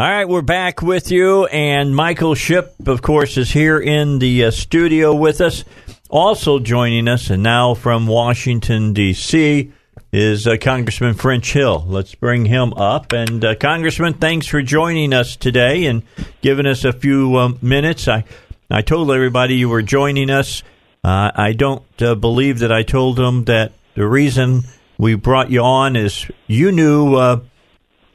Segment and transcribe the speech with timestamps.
[0.00, 4.46] All right, we're back with you, and Michael Shipp, of course, is here in the
[4.46, 5.62] uh, studio with us.
[6.08, 9.70] Also joining us, and now from Washington, D.C.,
[10.10, 11.84] is uh, Congressman French Hill.
[11.86, 13.12] Let's bring him up.
[13.12, 16.02] And, uh, Congressman, thanks for joining us today and
[16.40, 18.08] giving us a few um, minutes.
[18.08, 18.24] I,
[18.70, 20.62] I told everybody you were joining us.
[21.04, 24.62] Uh, I don't uh, believe that I told them that the reason
[24.96, 27.42] we brought you on is you knew,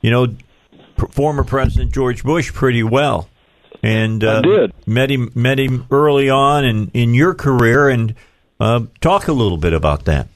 [0.02, 0.36] you know,
[1.12, 3.30] former President George Bush pretty well,
[3.84, 8.16] and uh, did met him met him early on in in your career, and
[8.60, 10.28] uh, talk a little bit about that.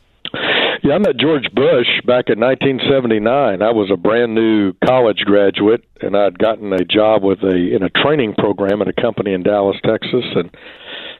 [0.81, 3.61] Yeah, I met George Bush back in 1979.
[3.61, 7.83] I was a brand new college graduate, and I'd gotten a job with a in
[7.83, 10.49] a training program at a company in Dallas, Texas, and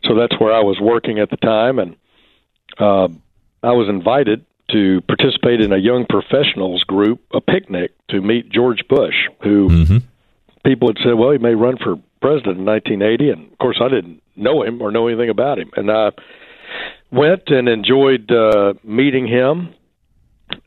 [0.06, 1.78] so that's where I was working at the time.
[1.78, 1.96] And
[2.80, 3.10] uh,
[3.62, 8.88] I was invited to participate in a young professionals group, a picnic, to meet George
[8.88, 9.98] Bush, who mm-hmm.
[10.66, 13.30] people had said, well, he may run for president in 1980.
[13.30, 15.72] And of course, I didn't know him or know anything about him.
[15.76, 16.12] And I
[17.12, 19.74] went and enjoyed uh, meeting him.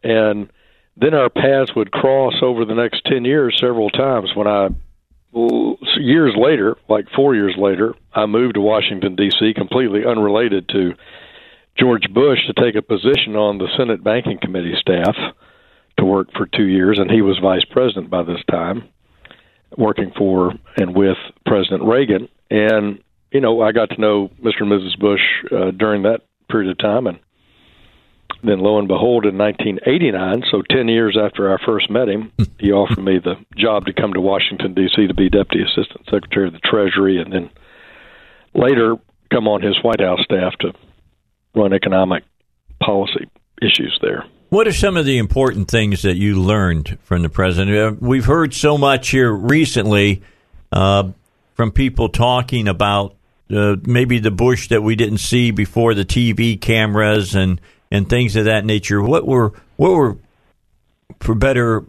[0.03, 0.50] And
[0.97, 4.69] then our paths would cross over the next 10 years several times when I
[5.97, 9.55] years later, like four years later, I moved to Washington D.C.
[9.55, 10.94] completely unrelated to
[11.78, 15.17] George Bush to take a position on the Senate Banking Committee staff
[15.98, 18.89] to work for two years, and he was vice president by this time,
[19.77, 22.28] working for and with President Reagan.
[22.50, 24.61] And you know, I got to know Mr.
[24.61, 24.98] and Mrs.
[24.98, 27.19] Bush uh, during that period of time, and
[28.44, 32.72] then lo and behold, in 1989, so 10 years after I first met him, he
[32.72, 35.06] offered me the job to come to Washington D.C.
[35.06, 37.50] to be Deputy Assistant Secretary of the Treasury, and then
[38.54, 38.97] later
[39.33, 40.72] come on his White House staff to
[41.55, 42.25] run economic
[42.83, 43.29] policy
[43.61, 44.25] issues there.
[44.49, 47.77] What are some of the important things that you learned from the president?
[47.77, 50.23] Uh, we've heard so much here recently
[50.71, 51.11] uh,
[51.55, 53.17] from people talking about
[53.51, 58.37] uh, maybe the Bush that we didn't see before the TV cameras and, and things
[58.37, 59.03] of that nature.
[59.03, 60.19] What were what were
[61.21, 61.84] for better,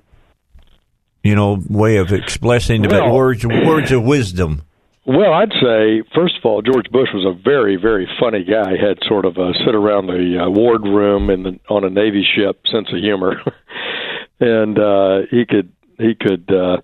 [1.24, 4.62] you know, way of expressing the well, words words of wisdom?
[5.06, 8.78] Well, I'd say first of all, George Bush was a very, very funny guy.
[8.78, 12.26] He had sort of a sit around the uh, wardroom in the on a Navy
[12.36, 13.42] ship sense of humor,
[14.40, 16.78] and uh, he could he could uh,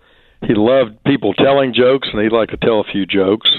[0.45, 3.49] he loved people telling jokes, and he'd like to tell a few jokes.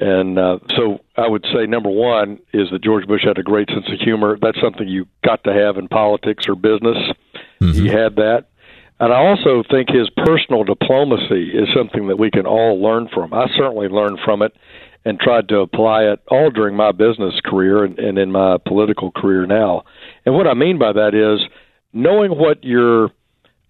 [0.00, 3.68] And uh, so I would say number one is that George Bush had a great
[3.68, 4.36] sense of humor.
[4.40, 6.96] That's something you got to have in politics or business.
[7.60, 7.72] Mm-hmm.
[7.72, 8.46] He had that.
[9.00, 13.32] And I also think his personal diplomacy is something that we can all learn from.
[13.32, 14.52] I certainly learned from it
[15.06, 19.10] and tried to apply it all during my business career and, and in my political
[19.10, 19.84] career now.
[20.26, 21.40] And what I mean by that is
[21.94, 23.06] knowing what your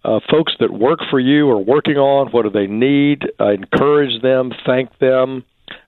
[0.03, 4.21] uh, folks that work for you are working on, what do they need, uh, encourage
[4.23, 5.45] them, thank them,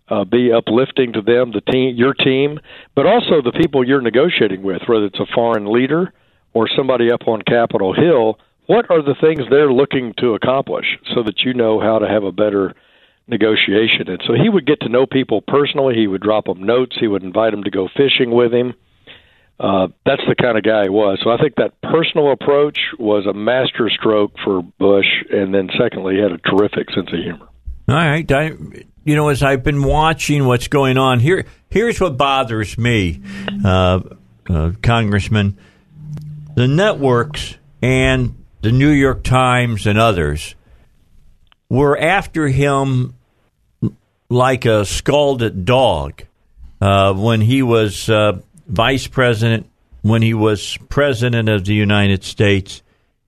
[0.09, 2.61] uh, be uplifting to them, the team, your team,
[2.95, 6.13] but also the people you're negotiating with, whether it's a foreign leader
[6.53, 8.39] or somebody up on Capitol Hill
[8.73, 12.25] what are the things they're looking to accomplish so that you know how to have
[12.25, 12.75] a better
[13.29, 14.09] negotiation.
[14.09, 15.95] And so he would get to know people personally.
[15.95, 16.97] He would drop them notes.
[16.99, 18.73] He would invite them to go fishing with him.
[19.61, 21.21] Uh, that's the kind of guy he was.
[21.23, 25.07] So I think that personal approach was a master stroke for Bush.
[25.31, 27.49] And then, secondly, he had a terrific sense of humor.
[27.89, 28.33] All right.
[28.33, 28.53] I,
[29.05, 33.21] you know, as I've been watching what's going on here, here's what bothers me,
[33.63, 34.01] uh,
[34.49, 35.59] uh, Congressman.
[36.55, 40.55] The networks and the New York Times, and others
[41.69, 43.15] were after him
[44.29, 46.23] like a scalded dog
[46.81, 49.69] uh, when he was uh, vice president,
[50.01, 52.83] when he was president of the United States.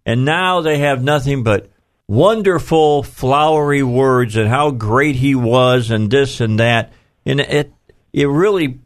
[0.07, 1.69] And now they have nothing but
[2.07, 6.93] wonderful, flowery words and how great he was and this and that.
[7.27, 7.73] And it,
[8.13, 8.79] it really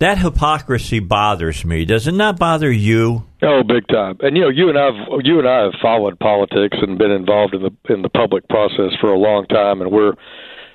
[0.00, 1.84] that hypocrisy bothers me.
[1.84, 3.24] Does it not bother you?
[3.46, 4.16] Oh, big time.
[4.20, 7.54] And you know, you and I've you and I have followed politics and been involved
[7.54, 10.14] in the in the public process for a long time, and we're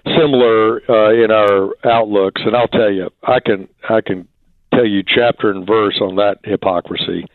[0.06, 2.42] similar uh, in our outlooks.
[2.45, 4.27] And I'll tell you, I can I can
[4.74, 7.25] tell you chapter and verse on that hypocrisy.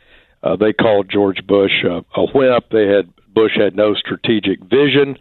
[0.45, 2.67] Uh, they called George Bush a, a wimp.
[2.71, 5.17] They had Bush had no strategic vision.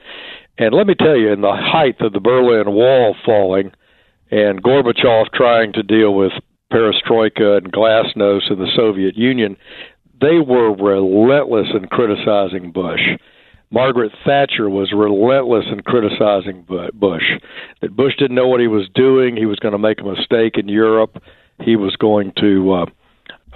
[0.60, 3.72] And let me tell you, in the height of the Berlin Wall falling
[4.30, 6.34] and Gorbachev trying to deal with
[6.72, 9.58] perestroika and glasnost in the Soviet Union,
[10.20, 13.02] they were relentless in criticizing Bush.
[13.72, 16.62] Margaret Thatcher was relentless in criticizing
[16.94, 17.24] Bush.
[17.82, 19.36] That Bush didn't know what he was doing.
[19.36, 21.22] He was going to make a mistake in Europe.
[21.60, 22.86] He was going to uh,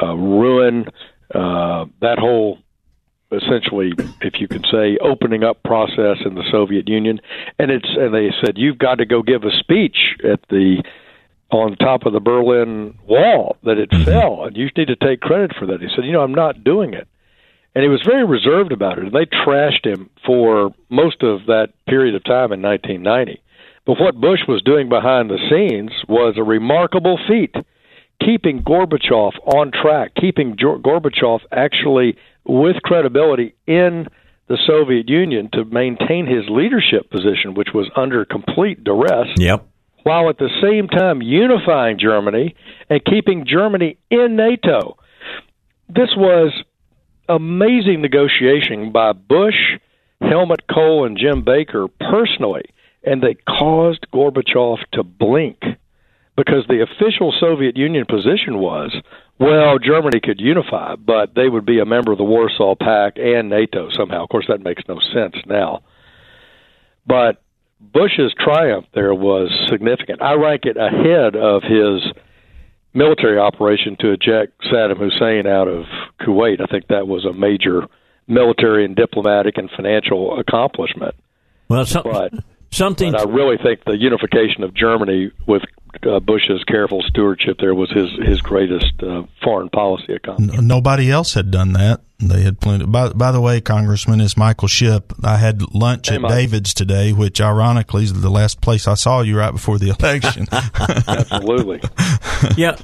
[0.01, 0.85] uh, ruin
[1.33, 2.59] uh, that whole
[3.31, 7.19] essentially, if you can say, opening up process in the Soviet Union.
[7.59, 10.83] And it's and they said you've got to go give a speech at the
[11.49, 14.03] on top of the Berlin Wall that it mm-hmm.
[14.03, 15.81] fell, and you need to take credit for that.
[15.81, 17.07] He said, you know, I'm not doing it.
[17.73, 21.69] And he was very reserved about it, and they trashed him for most of that
[21.87, 23.41] period of time in 1990.
[23.85, 27.55] But what Bush was doing behind the scenes was a remarkable feat,
[28.19, 34.07] keeping Gorbachev on track, keeping Gorbachev actually with credibility in
[34.47, 39.27] the Soviet Union to maintain his leadership position, which was under complete duress.
[39.37, 39.67] Yep.
[40.07, 42.55] While at the same time unifying Germany
[42.89, 44.95] and keeping Germany in NATO.
[45.89, 46.53] This was
[47.27, 49.75] amazing negotiation by Bush,
[50.21, 52.69] Helmut Kohl, and Jim Baker personally,
[53.03, 55.57] and they caused Gorbachev to blink
[56.37, 58.95] because the official Soviet Union position was
[59.39, 63.49] well, Germany could unify, but they would be a member of the Warsaw Pact and
[63.49, 64.23] NATO somehow.
[64.23, 65.81] Of course, that makes no sense now.
[67.05, 67.41] But
[67.79, 70.21] Bush's triumph there was significant.
[70.21, 72.11] I rank it ahead of his
[72.93, 75.85] military operation to eject Saddam Hussein out of
[76.21, 76.61] Kuwait.
[76.61, 77.87] I think that was a major
[78.27, 81.15] military and diplomatic and financial accomplishment.
[81.69, 82.33] Well, so, but,
[82.71, 83.11] something.
[83.11, 85.61] But I really think the unification of Germany with
[86.07, 90.63] uh, Bush's careful stewardship there was his his greatest uh, foreign policy accomplishment.
[90.63, 92.01] Nobody else had done that.
[92.19, 92.85] They had plenty.
[92.85, 95.13] By, by the way, Congressman, it's Michael Shipp.
[95.23, 96.31] I had lunch hey, at Mike.
[96.31, 100.47] David's today, which ironically is the last place I saw you right before the election.
[100.51, 101.81] Absolutely.
[102.55, 102.75] yeah.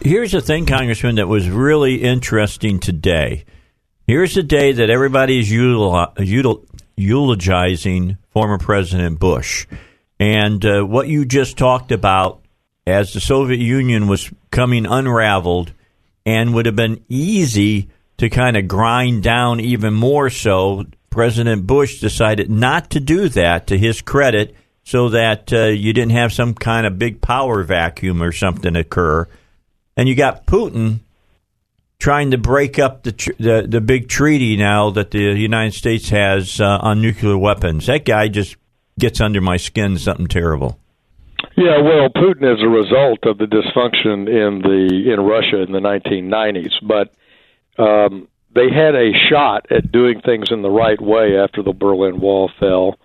[0.00, 3.44] Here's the thing, Congressman, that was really interesting today.
[4.06, 6.64] Here's the day that everybody is util- util-
[6.96, 9.66] eulogizing former President Bush.
[10.20, 12.45] And uh, what you just talked about
[12.86, 15.72] as the Soviet Union was coming unraveled
[16.24, 17.88] and would have been easy
[18.18, 20.84] to kind of grind down even more so.
[21.10, 24.54] President Bush decided not to do that to his credit
[24.84, 29.26] so that uh, you didn't have some kind of big power vacuum or something occur.
[29.96, 31.00] And you got Putin
[31.98, 36.10] trying to break up the, tr- the, the big treaty now that the United States
[36.10, 37.86] has uh, on nuclear weapons.
[37.86, 38.56] That guy just
[38.98, 40.78] gets under my skin something terrible.
[41.56, 45.80] Yeah, well, Putin is a result of the dysfunction in the in Russia in the
[45.80, 47.14] 1990s, but
[47.82, 52.20] um, they had a shot at doing things in the right way after the Berlin
[52.20, 52.98] Wall fell,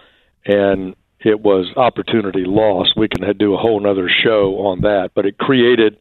[0.45, 2.97] and it was opportunity lost.
[2.97, 5.97] We can do a whole other show on that, but it created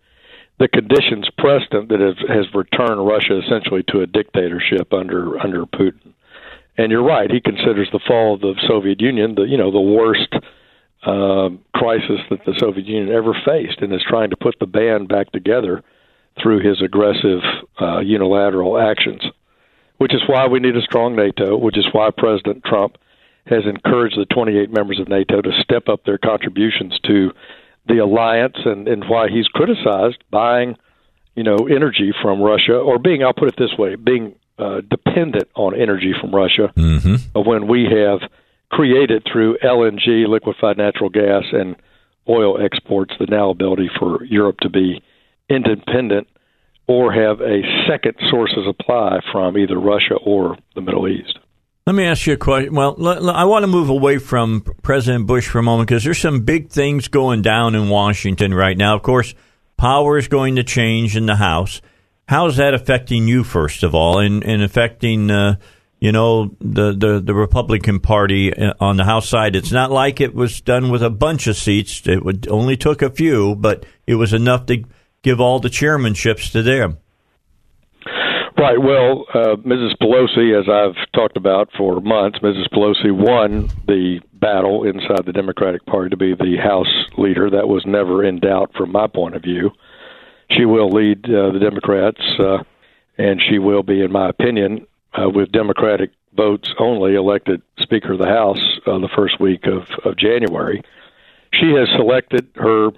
[0.59, 6.15] the conditions precedent that has, has returned Russia essentially to a dictatorship under under Putin.
[6.77, 9.81] And you're right; he considers the fall of the Soviet Union the you know the
[9.81, 10.35] worst
[11.05, 15.09] uh, crisis that the Soviet Union ever faced, and is trying to put the band
[15.09, 15.83] back together
[16.43, 17.41] through his aggressive
[17.81, 19.23] uh, unilateral actions.
[19.99, 21.57] Which is why we need a strong NATO.
[21.57, 22.97] Which is why President Trump
[23.47, 27.33] has encouraged the 28 members of NATO to step up their contributions to
[27.87, 30.77] the alliance, and, and why he's criticized buying,
[31.35, 33.23] you know, energy from Russia or being.
[33.23, 37.41] I'll put it this way: being uh, dependent on energy from Russia mm-hmm.
[37.41, 38.21] when we have
[38.71, 41.77] created through LNG, liquefied natural gas, and
[42.29, 45.03] oil exports the now ability for Europe to be
[45.49, 46.29] independent
[46.87, 51.39] or have a second source of supply from either Russia or the Middle East.
[51.87, 52.75] Let me ask you a question.
[52.75, 52.97] Well,
[53.31, 56.71] I want to move away from President Bush for a moment because there's some big
[56.71, 58.95] things going down in Washington right now.
[58.95, 59.35] Of course,
[59.77, 61.81] power is going to change in the House.
[62.29, 65.57] How is that affecting you, first of all, and, and affecting uh,
[66.01, 69.55] you know, the, the, the Republican Party uh, on the House side.
[69.55, 72.07] It's not like it was done with a bunch of seats.
[72.07, 74.83] It would, only took a few, but it was enough to
[75.23, 76.99] give all the chairmanships to them.
[78.57, 78.79] Right.
[78.79, 79.93] Well, uh, Mrs.
[80.03, 82.69] Pelosi, as I've talked about for months, Mrs.
[82.73, 87.51] Pelosi won the battle inside the Democratic Party to be the House leader.
[87.51, 89.71] That was never in doubt from my point of view.
[90.51, 92.59] She will lead uh, the Democrats, uh,
[93.17, 98.19] and she will be, in my opinion, uh, with Democratic votes only, elected Speaker of
[98.19, 100.83] the House uh, the first week of, of January.
[101.53, 102.91] She has selected her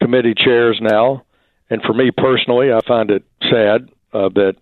[0.00, 1.24] committee chairs now,
[1.68, 4.56] and for me personally, I find it sad uh, that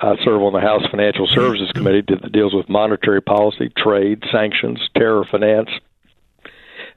[0.00, 4.80] I serve on the House Financial Services Committee that deals with monetary policy, trade, sanctions,
[4.96, 5.70] terror finance,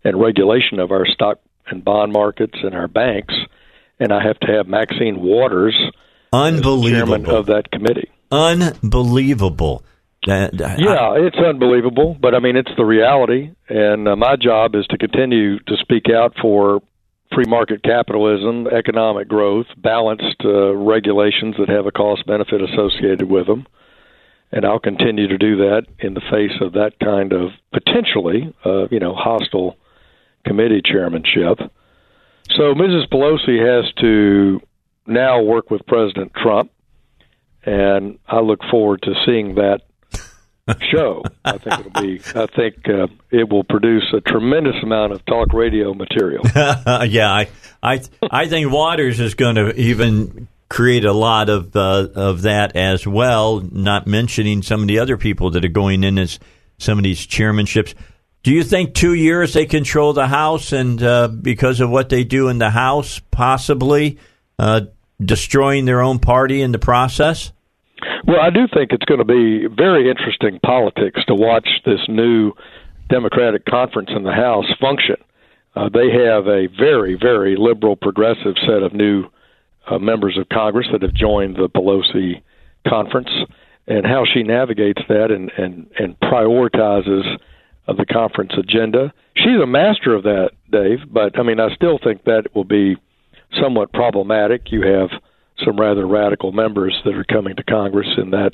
[0.04, 3.34] and regulation of our stock and bond markets and our banks.
[4.00, 5.76] And I have to have Maxine Waters,
[6.34, 8.10] unbelievable, chairman of that committee.
[8.32, 9.84] Unbelievable.
[10.80, 14.98] yeah, it's unbelievable, but I mean it's the reality, and uh, my job is to
[14.98, 16.82] continue to speak out for
[17.34, 23.46] free market capitalism, economic growth, balanced uh, regulations that have a cost benefit associated with
[23.46, 23.68] them.
[24.52, 28.54] And I'll continue to do that in the face of that kind of potentially,
[28.90, 29.76] you know, hostile
[30.46, 31.60] committee chairmanship.
[32.52, 33.10] So Mrs.
[33.12, 34.62] Pelosi has to
[35.08, 36.72] now work with President Trump,
[37.66, 39.82] and I look forward to seeing that
[40.92, 41.24] show.
[41.44, 42.22] I think it'll be.
[42.36, 46.44] I think uh, it will produce a tremendous amount of talk radio material.
[46.56, 47.50] yeah, I,
[47.84, 52.76] I, I think Waters is going to even create a lot of uh, of that
[52.76, 53.62] as well.
[53.62, 56.40] Not mentioning some of the other people that are going in as
[56.78, 57.94] some of these chairmanships.
[58.44, 62.24] Do you think two years they control the House, and uh, because of what they
[62.24, 64.20] do in the House, possibly
[64.60, 64.82] uh,
[65.24, 67.52] destroying their own party in the process?
[68.28, 72.54] Well, I do think it's going to be very interesting politics to watch this new
[73.10, 75.18] Democratic conference in the House function.
[75.76, 79.26] Uh, they have a very, very liberal, progressive set of new
[79.88, 82.42] uh, members of Congress that have joined the Pelosi
[82.88, 83.30] conference,
[83.88, 87.38] and how she navigates that and and and prioritizes
[87.88, 89.14] uh, the conference agenda.
[89.36, 91.00] She's a master of that, Dave.
[91.12, 92.96] But I mean, I still think that will be
[93.62, 94.72] somewhat problematic.
[94.72, 95.10] You have
[95.64, 98.52] some rather radical members that are coming to Congress in that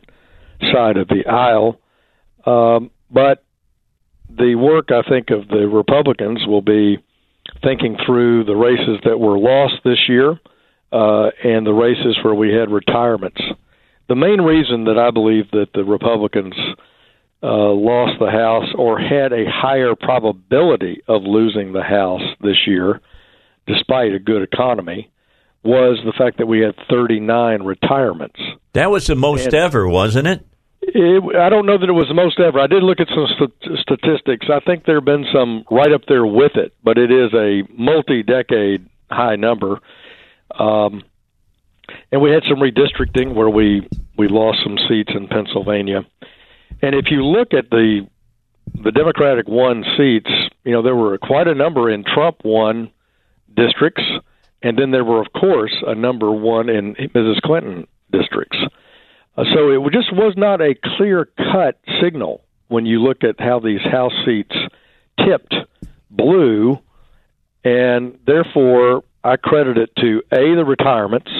[0.71, 1.79] side of the aisle.
[2.45, 3.43] Um, but
[4.29, 6.97] the work, I think, of the Republicans will be
[7.63, 10.39] thinking through the races that were lost this year
[10.91, 13.41] uh, and the races where we had retirements.
[14.07, 16.53] The main reason that I believe that the Republicans
[17.43, 23.01] uh, lost the House or had a higher probability of losing the House this year,
[23.71, 25.11] despite a good economy,
[25.63, 28.39] was the fact that we had 39 retirements.
[28.73, 30.45] That was the most and ever, wasn't it?
[30.81, 31.35] it?
[31.35, 32.59] I don't know that it was the most ever.
[32.59, 34.47] I did look at some st- statistics.
[34.51, 37.61] I think there have been some right up there with it, but it is a
[37.77, 39.79] multi-decade high number.
[40.57, 41.03] Um,
[42.11, 43.87] and we had some redistricting where we
[44.17, 46.05] we lost some seats in Pennsylvania.
[46.81, 48.07] And if you look at the
[48.83, 50.29] the Democratic won seats,
[50.63, 52.91] you know there were quite a number in Trump won
[53.55, 54.03] districts
[54.61, 57.41] and then there were, of course, a number won in Mrs.
[57.41, 58.57] Clinton districts.
[59.37, 63.59] Uh, so it just was not a clear cut signal when you look at how
[63.59, 64.55] these House seats
[65.25, 65.55] tipped
[66.09, 66.77] blue,
[67.63, 71.31] and therefore I credit it to A, the retirements,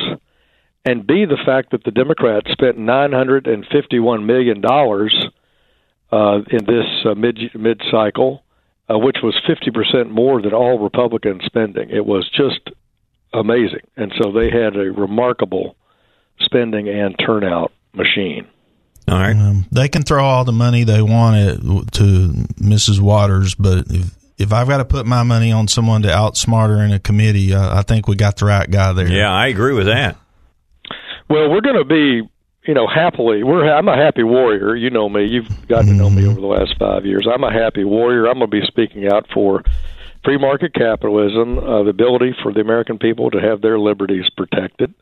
[0.84, 4.64] and B, the fact that the Democrats spent $951 million
[6.12, 8.44] uh, in this uh, mid mid cycle,
[8.92, 11.90] uh, which was 50% more than all Republican spending.
[11.90, 12.70] It was just
[13.34, 13.88] amazing.
[13.96, 15.76] And so they had a remarkable
[16.40, 18.48] spending and turnout machine.
[19.08, 19.36] All right.
[19.36, 21.60] Um, they can throw all the money they want at,
[21.94, 23.00] to Mrs.
[23.00, 26.84] Waters, but if if I've got to put my money on someone to outsmart her
[26.84, 29.08] in a committee, uh, I think we got the right guy there.
[29.08, 30.18] Yeah, I agree with that.
[31.30, 32.28] Well, we're going to be,
[32.66, 33.44] you know, happily.
[33.44, 33.72] We're.
[33.72, 34.76] I'm a happy warrior.
[34.76, 35.26] You know me.
[35.26, 36.32] You've gotten to know me mm-hmm.
[36.32, 37.28] over the last five years.
[37.32, 38.28] I'm a happy warrior.
[38.28, 39.64] I'm going to be speaking out for
[40.24, 44.94] free market capitalism, uh, the ability for the American people to have their liberties protected,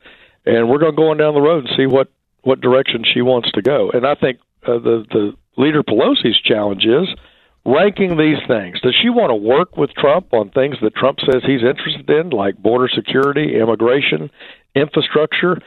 [0.45, 2.09] and we're going to go on down the road and see what
[2.43, 3.91] what direction she wants to go.
[3.91, 7.07] And I think uh, the the leader Pelosi's challenge is
[7.65, 8.79] ranking these things.
[8.81, 12.29] Does she want to work with Trump on things that Trump says he's interested in,
[12.29, 14.31] like border security, immigration,
[14.75, 15.61] infrastructure,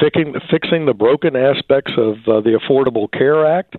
[0.00, 3.76] fixing fixing the broken aspects of uh, the Affordable Care Act,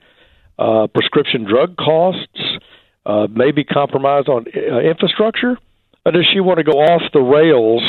[0.57, 2.59] uh, prescription drug costs?
[3.09, 5.57] uh, maybe compromise on uh, infrastructure?
[6.05, 7.83] Or does she want to go off the rails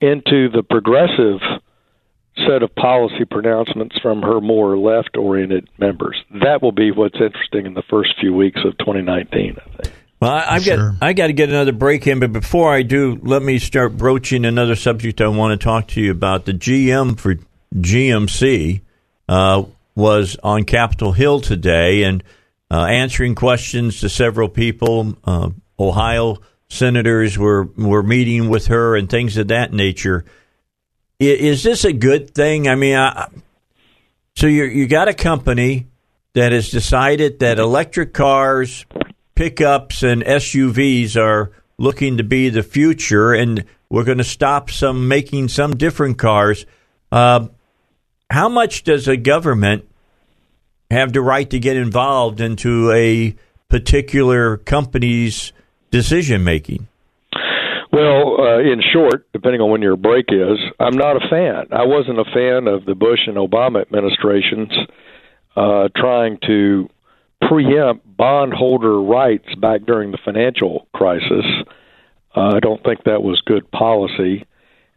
[0.00, 1.40] into the progressive
[2.46, 6.16] set of policy pronouncements from her more left oriented members?
[6.42, 9.94] That will be what's interesting in the first few weeks of 2019, I think.
[10.22, 10.76] Well, I, have sure.
[10.76, 13.96] got I got to get another break in, but before I do, let me start
[13.96, 16.44] broaching another subject I want to talk to you about.
[16.44, 17.38] The GM for
[17.74, 18.82] GMC
[19.28, 19.64] uh,
[19.96, 22.22] was on Capitol Hill today, and
[22.70, 25.16] uh, answering questions to several people.
[25.24, 26.36] Uh, Ohio
[26.68, 30.24] senators were were meeting with her and things of that nature.
[31.18, 32.68] Is, is this a good thing?
[32.68, 33.26] I mean, I,
[34.36, 35.88] so you you got a company
[36.34, 38.86] that has decided that electric cars,
[39.34, 45.08] pickups, and SUVs are looking to be the future, and we're going to stop some
[45.08, 46.64] making some different cars.
[47.10, 47.48] Uh,
[48.30, 49.88] how much does a government
[50.90, 53.34] have the right to get involved into a
[53.68, 55.52] particular company's
[55.90, 56.88] decision making?
[57.92, 61.66] Well, uh, in short, depending on when your break is, I'm not a fan.
[61.72, 64.70] I wasn't a fan of the Bush and Obama administrations
[65.54, 66.88] uh, trying to
[67.48, 71.44] preempt bondholder rights back during the financial crisis.
[72.34, 74.46] Uh, I don't think that was good policy.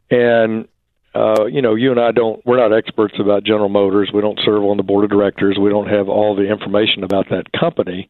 [0.09, 0.67] And
[1.15, 4.11] uh, you know, you and I don't, we're not experts about General Motors.
[4.13, 5.57] We don't serve on the board of directors.
[5.57, 8.09] We don't have all the information about that company.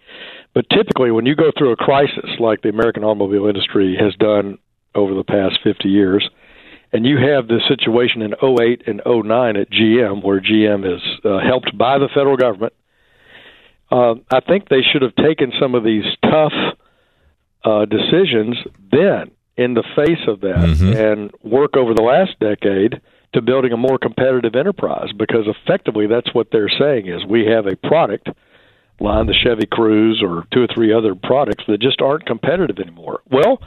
[0.56, 4.58] But typically, when you go through a crisis like the American automobile industry has done
[4.96, 6.28] over the past 50 years,
[6.94, 11.40] and you have this situation in 08 and 09 at GM, where GM is uh,
[11.46, 12.74] helped by the federal government,
[13.96, 16.54] uh, I think they should have taken some of these tough
[17.64, 18.58] uh, decisions
[18.92, 20.92] then in the face of that mm-hmm.
[20.92, 23.02] and work over the last decade
[23.34, 27.68] to building a more competitive enterprise because effectively that's what they're saying is we have
[27.68, 28.28] a product
[29.00, 33.22] line the Chevy Cruze or two or three other products that just aren't competitive anymore.
[33.32, 33.62] Well,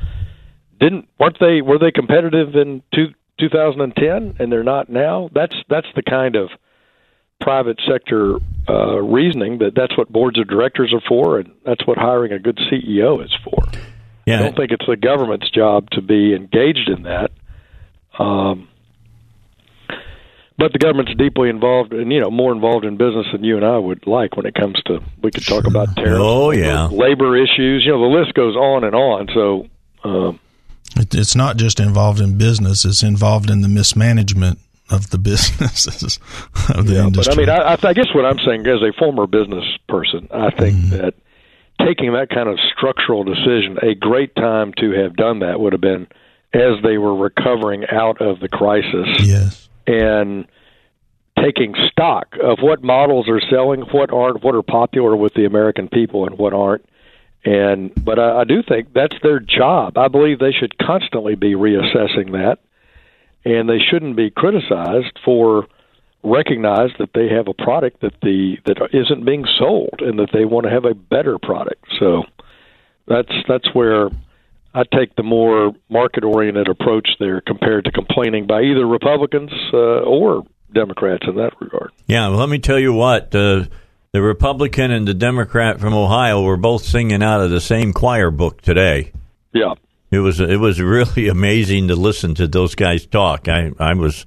[0.79, 5.31] didn't weren't they were they competitive in two, 2010 and they're not now?
[5.33, 6.51] That's that's the kind of
[7.41, 8.37] private sector
[8.69, 12.39] uh, reasoning that that's what boards of directors are for and that's what hiring a
[12.39, 13.65] good CEO is for.
[14.27, 14.41] Yeah.
[14.41, 17.31] I don't think it's the government's job to be engaged in that.
[18.19, 18.69] Um,
[20.59, 23.65] but the government's deeply involved and you know more involved in business than you and
[23.65, 27.37] I would like when it comes to we could talk about tariffs, oh yeah, labor
[27.37, 27.85] issues.
[27.87, 29.29] You know the list goes on and on.
[29.33, 29.69] So
[30.03, 30.41] um,
[30.97, 34.59] it's not just involved in business; it's involved in the mismanagement
[34.91, 36.19] of the businesses
[36.75, 37.47] of the yeah, industry.
[37.47, 40.51] But I mean, I, I guess what I'm saying as a former business person, I
[40.51, 40.91] think mm.
[40.91, 41.15] that
[41.85, 45.81] taking that kind of structural decision, a great time to have done that would have
[45.81, 46.09] been
[46.53, 49.07] as they were recovering out of the crisis.
[49.21, 49.69] Yes.
[49.87, 50.47] And
[51.43, 55.89] taking stock of what models are selling, what aren't, what are popular with the American
[55.89, 56.85] people, and what aren't.
[57.45, 59.97] And but I, I do think that's their job.
[59.97, 62.59] I believe they should constantly be reassessing that,
[63.45, 65.67] and they shouldn't be criticized for
[66.23, 70.45] recognize that they have a product that the that isn't being sold and that they
[70.45, 71.85] want to have a better product.
[71.99, 72.25] So
[73.07, 74.11] that's that's where
[74.75, 80.01] I take the more market oriented approach there compared to complaining by either Republicans uh,
[80.03, 81.91] or Democrats in that regard.
[82.07, 83.65] Yeah, well, let me tell you what uh,
[84.13, 88.31] the Republican and the Democrat from Ohio were both singing out of the same choir
[88.31, 89.13] book today.
[89.53, 89.75] Yeah.
[90.11, 93.49] It was it was really amazing to listen to those guys talk.
[93.49, 94.27] I I was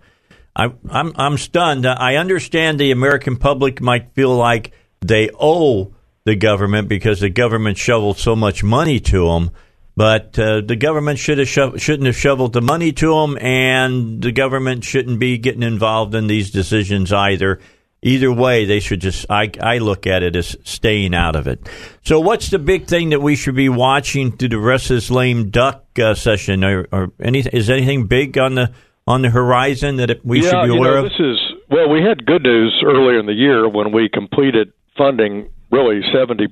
[0.55, 1.85] I, I'm I'm stunned.
[1.85, 7.77] I understand the American public might feel like they owe the government because the government
[7.77, 9.51] shoveled so much money to them,
[9.95, 14.21] but uh, the government should have sho- shouldn't have shoveled the money to them, and
[14.21, 17.59] the government shouldn't be getting involved in these decisions either.
[18.03, 19.27] Either way, they should just.
[19.29, 21.69] I, I look at it as staying out of it.
[22.03, 25.11] So, what's the big thing that we should be watching through the rest of this
[25.11, 26.63] lame duck uh, session?
[26.63, 28.71] Or, or any, is anything big on the
[29.05, 31.11] on the horizon that we yeah, should be aware you know, of?
[31.11, 35.49] This is well, we had good news earlier in the year when we completed funding
[35.71, 36.47] really 70%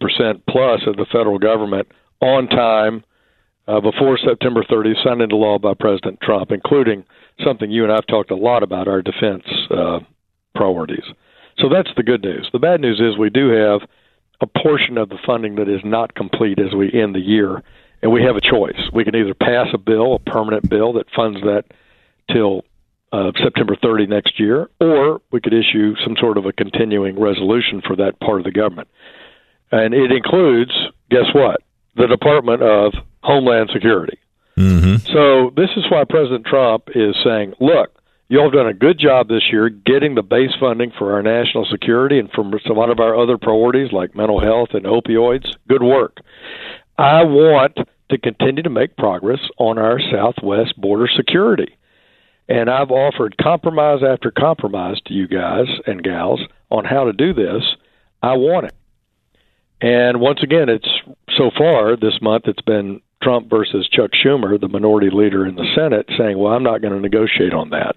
[0.48, 1.88] plus of the federal government
[2.22, 3.04] on time
[3.68, 7.04] uh, before September 30th, signed into law by President Trump, including
[7.44, 10.00] something you and I've talked a lot about our defense uh,
[10.56, 11.04] priorities.
[11.60, 12.50] So that's the good news.
[12.52, 13.82] The bad news is we do have
[14.42, 17.62] a portion of the funding that is not complete as we end the year,
[18.02, 18.80] and we have a choice.
[18.94, 21.66] We can either pass a bill, a permanent bill that funds that
[22.32, 22.64] till
[23.12, 27.82] uh, September 30 next year, or we could issue some sort of a continuing resolution
[27.86, 28.88] for that part of the government.
[29.72, 30.72] And it includes,
[31.10, 31.62] guess what?
[31.96, 32.94] The Department of
[33.24, 34.18] Homeland Security.
[34.58, 34.98] Mm-hmm.
[35.14, 37.99] So this is why President Trump is saying, look,
[38.30, 41.24] you all have done a good job this year getting the base funding for our
[41.24, 45.48] national security and for a lot of our other priorities like mental health and opioids.
[45.68, 46.18] Good work.
[46.98, 47.78] I want
[48.12, 51.76] to continue to make progress on our southwest border security.
[52.48, 57.34] And I've offered compromise after compromise to you guys and gals on how to do
[57.34, 57.64] this.
[58.22, 58.76] I want it.
[59.82, 60.90] And once again, it's
[61.36, 65.66] so far this month, it's been Trump versus Chuck Schumer, the minority leader in the
[65.76, 67.96] Senate, saying, well, I'm not going to negotiate on that.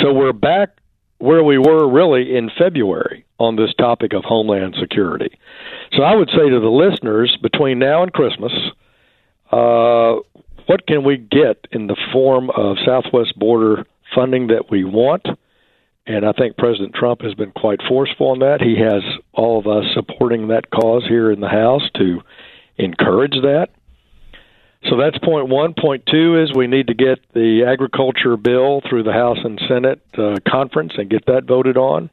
[0.00, 0.70] So we're back
[1.18, 5.38] where we were really in February on this topic of Homeland Security.
[5.92, 8.52] So I would say to the listeners between now and Christmas,
[9.52, 10.16] uh,
[10.66, 15.26] what can we get in the form of Southwest border funding that we want?
[16.06, 18.60] And I think President Trump has been quite forceful on that.
[18.60, 19.02] He has
[19.32, 22.20] all of us supporting that cause here in the House to
[22.76, 23.68] encourage that.
[24.90, 25.74] So that's point one.
[25.74, 30.02] Point two is we need to get the agriculture bill through the House and Senate
[30.18, 32.10] uh, conference and get that voted on.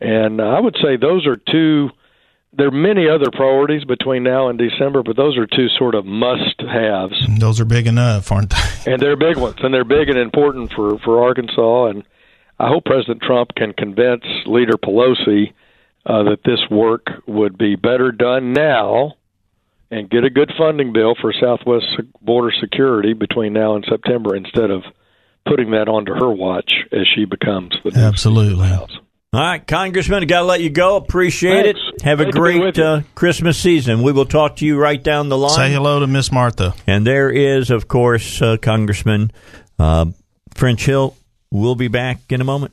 [0.00, 1.90] And I would say those are two.
[2.52, 6.04] There are many other priorities between now and December, but those are two sort of
[6.04, 7.14] must-haves.
[7.38, 8.92] Those are big enough, aren't they?
[8.92, 11.86] And they're big ones, and they're big and important for for Arkansas.
[11.86, 12.02] And
[12.58, 15.52] I hope President Trump can convince Leader Pelosi
[16.06, 19.16] uh, that this work would be better done now
[19.90, 21.86] and get a good funding bill for Southwest
[22.20, 24.82] border security between now and September instead of
[25.46, 28.68] putting that onto her watch as she becomes the absolutely.
[28.68, 28.96] House.
[29.32, 30.96] All right, Congressman, I got to let you go.
[30.96, 31.80] Appreciate Thanks.
[31.94, 32.02] it.
[32.02, 34.02] Have a Great great uh, Christmas season.
[34.02, 35.54] We will talk to you right down the line.
[35.56, 36.74] Say hello to Miss Martha.
[36.88, 39.30] And there is, of course, uh, Congressman
[39.78, 40.06] uh,
[40.54, 41.16] French Hill.
[41.52, 42.72] We'll be back in a moment.